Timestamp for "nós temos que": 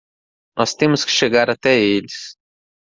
0.57-1.11